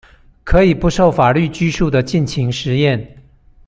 [0.43, 3.07] 可以不受法律拘束地盡情實驗